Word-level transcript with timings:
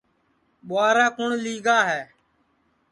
ٻوارا 0.67 1.05
کُوٹؔ 1.15 1.31
لی 1.43 1.55
گا 1.65 1.79
ہے 1.89 2.01